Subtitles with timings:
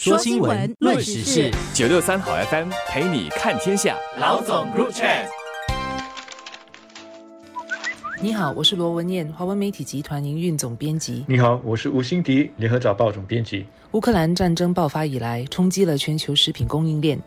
[0.00, 3.96] 说新闻，论时事，九六三好 FM 陪你看天下。
[4.20, 5.04] 老总入场。
[8.22, 11.24] 你好，我是罗文燕，华文媒体集团营运总编辑。
[11.26, 13.66] 你好，我是吴欣迪，联合早报总编辑。
[13.90, 17.18] 乌克兰战争爆发以来，冲击了全球食品供应链。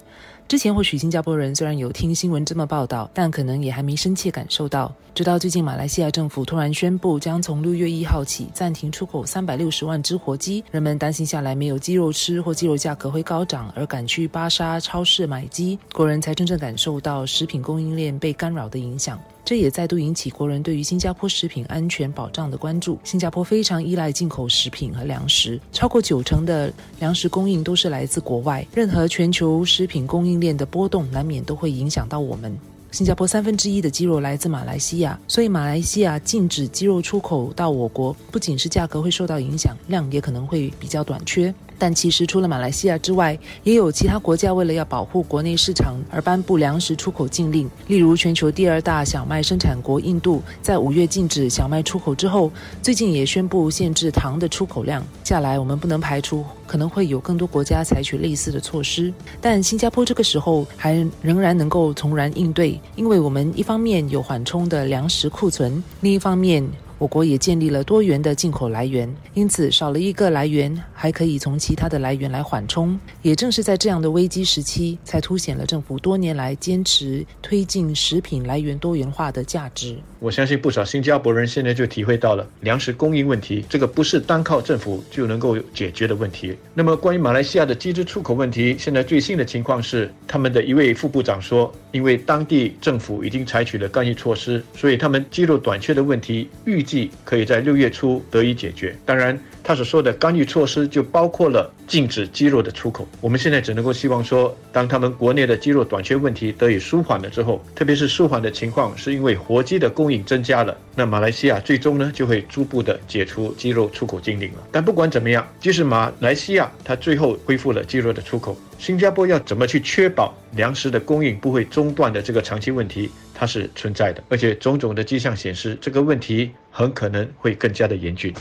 [0.52, 4.94] 之前或许新加坡人虽然有听新闻这么报道，但可能也还没深切感受到。
[5.16, 19.18] 直到最近，马来西亚政府突然宣布，将从六月一号起暂停出口三百六十万只活鸡，人们担心下来没有鸡肉吃或鸡肉价格会高涨，而赶去巴沙超市买鸡，国人才真正感受到食品供应链被干扰的影响。
[19.44, 22.98] 这也再度引起国人对于新加坡食品安全保障的关注。
[23.04, 28.66] 新加坡非常依赖进口食品和粮食，超过九成的粮食供应都是来自国外。
[28.74, 32.58] 任何全球食品供应链的波动，难免都会影响到我们。
[32.92, 41.54] 新加坡三分之一的鸡肉来自马来西亚，所以马来西亚禁止鸡肉出口到我国，不仅是价格会受到影响，量也可能会比较短缺。
[41.82, 47.68] 但其实除了马来西亚之外，也有其他国家为了要保护国内市场而颁布粮食出口禁令。
[47.88, 52.52] 例如，全球第二大小麦生产国印度，在五月禁止小麦出口之后，
[52.84, 55.04] 最近也宣布限制糖的出口量。
[55.24, 59.12] 下来，我们不能排除可能会有更多国家采取类似的措施。
[59.42, 66.64] 但新加坡这个时候还仍然能够从然应对，因为我们一方面有缓冲的粮食库存，另一方面。
[67.02, 70.72] 我国也建立了多元的进口来源，因此少了一个来源，
[71.02, 73.00] 还可以从其他的来源来缓冲。
[73.24, 79.98] 也正是在这样的危机时期，才凸显了政府多年来坚持推进食品来源多元化的价值。
[80.20, 86.56] 我相信不少新加坡人现在就体会到了粮食供应问题，这个不是单靠政府就能够解决的问题。
[86.76, 98.96] 那么，关于马来西亚的鸡只出口问题，现在最新的情况是，他们的一位副部长说，因为当地政府已经采取了干预措施，所以他们鸡肉短缺的问题预计可以在六月初得以解决。
[99.04, 99.36] 当然。
[99.72, 103.08] 他所说的干预措施就包括了禁止鸡肉的出口。
[103.22, 114.58] 我们现在只能够希望说，当他们国内的鸡肉短缺问题得以舒缓了之后，特别是舒缓的情况是因为活鸡的供应增加了，那马来西亚最终呢就会逐步的解除鸡肉出口禁令了。
[114.74, 128.34] 但不管怎么样，即使马来西亚它最后恢复了鸡肉的出口，新加坡要怎么去确保粮食的供应不会中断的这个长期问题，它是存在的，而且种种的迹象显示，这个问题很可能会更加的严峻。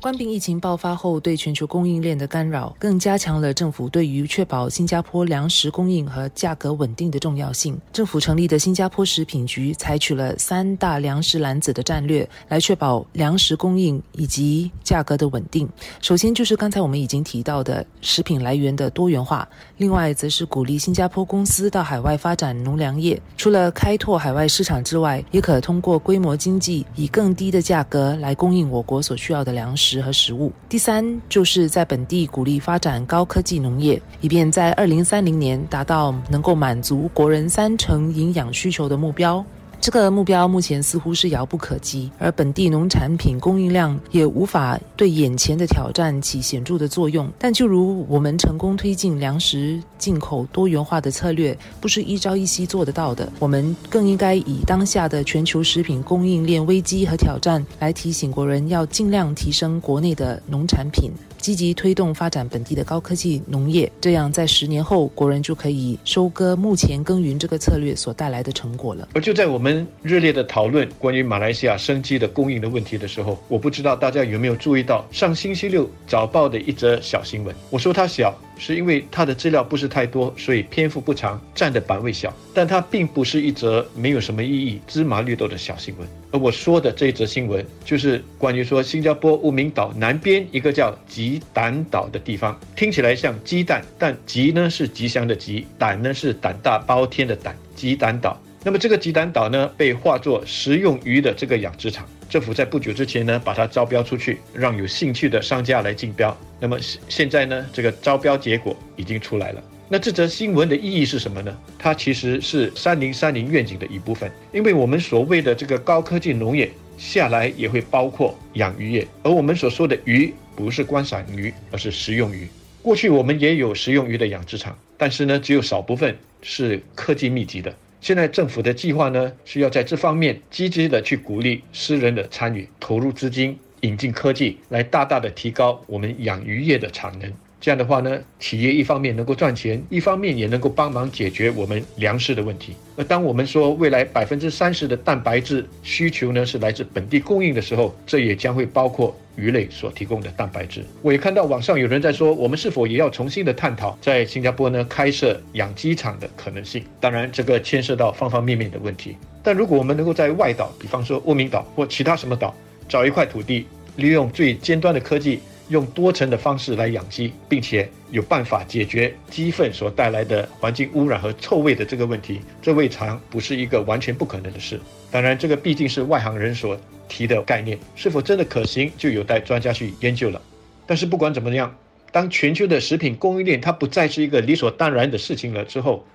[0.00, 7.76] 冠病疫情爆发后，对全球供应链的干扰，更加强了政府对于确保新加坡粮食供应和价格稳定的重要性。
[7.92, 15.68] 政府成立的新加坡食品局采取了三大粮食篮子的战略，来确保粮食供应以及价格的稳定。
[16.00, 19.48] 首先就是刚才我们已经提到的食品来源的多元化，
[19.78, 23.20] 另外则是鼓励新加坡公司到海外发展农粮业。
[23.36, 29.88] 除了开拓海外市场之外，也可通过规模经济，以更低的价格来供应我国所需要的粮食。
[30.00, 30.52] 和食物。
[30.68, 39.44] 第三，就是在本地鼓励发展高科技农业，以便在二零三零年达到能够满足国人三成营养需求的目标。
[39.80, 47.30] 这个目标目前似乎是遥不可及，而本地农产品供应量也无法对眼前的挑战起显著的作用。
[47.38, 53.32] 但就如我们成功推进粮食进口多元化的策略，不是一朝一夕做得到的。
[53.38, 61.10] 我们更应该以当下的全球食品供应链危机和挑战，来提醒国人要尽量提升国内的农产品。
[61.38, 69.08] 积极推动发展本地的高科技农业，这样在十年后，国人就可以收割目前耕耘这个策略所带来的成果了。
[69.14, 77.54] 而就在我们热烈的讨论关于马来西亚生机的供应的问题的时候，我不知道大家有没有注意到上星期六早报的一则小新闻。
[77.70, 78.36] 我说它小。
[78.58, 82.34] 是因为它的资料不是太多，所以篇幅不长，占的版位小。
[82.52, 86.06] 但它并不是一则没有什么意义、芝麻绿豆的小新闻。
[86.30, 97.56] 而我说的这一则新闻，就是关于说新加坡无名岛南边一个叫吉胆岛的地方，听起来像鸡蛋，但吉呢是吉祥的吉，胆呢是胆大包天的胆。
[97.74, 102.06] 吉胆岛，那么这个吉胆岛呢，被划作食用鱼的这个养殖场。
[102.28, 106.36] 政府在不久之前呢，把它招标出去，让有兴趣的商家来竞标。
[106.60, 106.76] 那么
[107.08, 109.62] 现在呢，这个招标结果已经出来了。
[109.88, 111.56] 那这则新闻的意义是什么呢？
[111.78, 122.46] 它其实是三零三零愿景的一部分，因为我们所谓的这个高科技农业下来也会包括养鱼业，而我们所说的鱼不是观赏鱼，而是食用鱼。
[122.82, 127.74] 过去我们也有食用鱼的养殖场，但是呢，只有少部分是科技密集的。
[128.00, 137.32] 现在政府的计划呢，需要在这方面积极的去鼓励私人的参与，投入资金，引进科技，来大大的提高我们养鱼业的产能。
[137.60, 142.76] 这样的话呢，企业一方面能够赚钱，一方面也能够帮忙解决我们粮食的问题。
[142.96, 150.84] 而当我们说未来百分之三十的蛋白质需求呢是来自本地供应的时候，这也将会包括鱼类所提供的蛋白质。
[151.02, 156.84] 我也看到网上有人在说，我们是否也要重新的探讨在新加坡呢开设养鸡场的可能性？
[157.00, 159.16] 当然，这个牵涉到方方面面的问题。
[159.42, 162.54] 但如果我们能够在外岛，比方说欧明岛或其他什么岛，
[162.88, 163.66] 找一块土地，
[163.96, 165.40] 利用最尖端的科技。
[165.68, 174.80] 用多层的方式来养鸡，并且有办法解决鸡粪所带来的环境污染和臭味的这个问题，这未尝不是一个完全不可能的事。
[175.10, 176.78] 当然，这个毕竟是外行人所
[177.08, 180.40] 提的概念，是否真的可行，就有待专家去研究了。
[180.86, 181.76] 但是不管怎么样，
[182.10, 186.06] 当全球的食品供应链它不再是一个理所当然的事情了之后，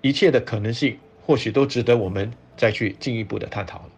[0.00, 3.90] 一切的可能性或许都值得我们再去进一步的探讨了。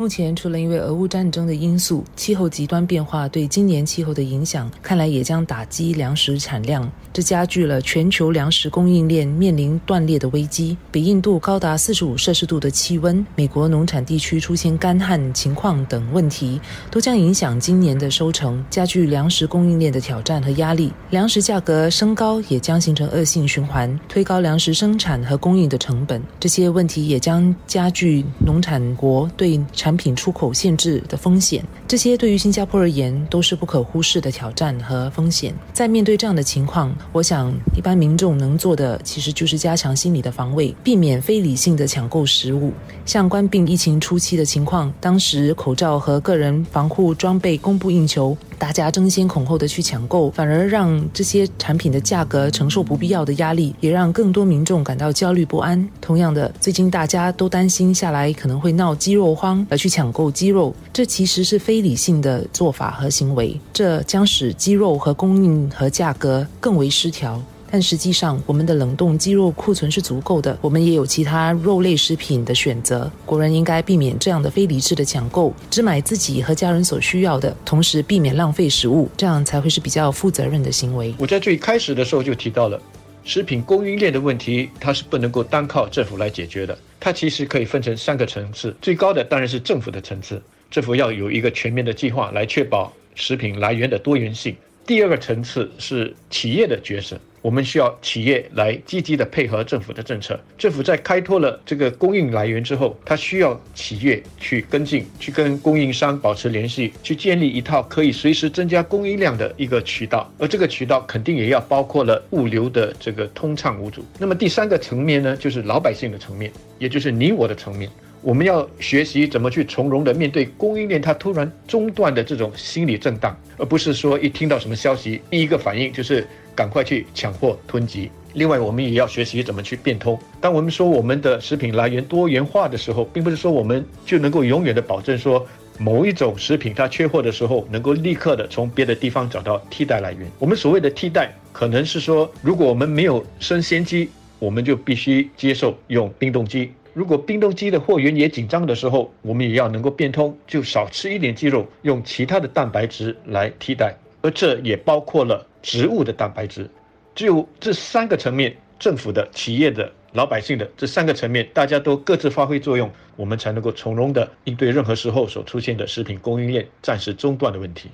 [0.00, 6.90] 目前，除了因为俄乌战争的因素，气候极端变化对今年气候的影响，看来也将打击粮食产量。
[7.12, 10.74] 这加剧了全球粮食供应链面临断裂的危机。
[10.90, 16.58] 北印度高达四十五摄氏度的气温，美国农产地区出现干旱情况等问题，
[16.90, 20.90] 都将影响今年的收成，加剧粮食供应链的挑战和压力。
[21.10, 26.22] 粮食价格升高也将形成恶性循环，推高粮食生产和供应的成本。
[26.38, 31.64] 这些问题也将加剧农产国对产产品出口限制的风险。
[31.88, 35.52] 这些对于新加坡而言都是不可忽视的挑战和风险。
[35.72, 42.72] 在面对这样的情况，我想，一般民众能做的其实就是加强心理的防卫，避免非理性的抢购食物。
[43.04, 55.88] 像冠病疫情初期的情况，当时口罩和个人防护装备供不应求，大家争先恐后的去抢购，反而让这些产品的价格承受不必要的压力，也让更多民众感到焦虑不安。
[55.98, 66.90] 同样的，最近大家都担心下来可能会闹鸡肉荒，而去抢购鸡肉，这其实是非理性的做法和行为，这将使鸡肉和供应和价格更为。
[66.90, 67.40] 失调，
[67.70, 73.10] 但实际上我们的冷冻鸡肉库存是足够的，我们也有其他肉类食品的选择。
[73.24, 81.14] 国人应该避免这样的非理智的抢购，只买自己和家人所需要的，同时避免浪费食物，这样才会是比较负责任的行为。
[81.18, 82.80] 我在最开始的时候就提到了，
[83.24, 94.56] 食品供应链的问题，它是不能够单靠政府来解决的，它其实可以分成三个层次，最高的当然是政府的层次，政府要有一个全面的计划来确保食品来源的多元性。
[94.86, 100.38] 第二个层次是企业的角色，我们需要企业来积极的配合政府的政策。
[100.58, 110.30] 政府在开拓了这个供应来源之后，它需要企业去跟进，去跟供应商保持联系，去建立一套可以随时增加供应量的一个渠道。
[110.38, 114.04] 而这个渠道肯定也要包括了物流的这个通畅无阻。
[114.18, 117.90] 那么第三个层面呢，就是老百姓的层面，也就是你我的层面。
[118.22, 128.10] 我们要学习怎么去从容的面对供应链它突然中断的这种心理震荡，而不是说一听到什么消息，第一个反应就是赶快去抢货囤积。
[128.34, 130.18] 另外，我们也要学习怎么去变通。
[130.40, 135.44] 当我们说我们的食品来源多元化的时候，并不是说我们就能够永远的保证说
[135.78, 140.30] 某一种食品它缺货的时候能够立刻的从别的地方找到替代来源。
[140.38, 144.08] 我们所谓的替代，可能是说如果我们没有生鲜鸡，
[144.38, 146.72] 我们就必须接受用冰冻鸡。
[146.92, 156.68] 如果冰冻鸡的货源也紧张的时候，我们也要能够变通，就少吃一点鸡肉，用其他的蛋白质来替代，而这也包括了植物的蛋白质。
[157.14, 167.90] 只有这三个层面，政府的、企业的、老百姓的这三个层面，大家都各自发挥作用，我们才能够从容的应对任何时候所出现的食品供应链暂时中断的问题。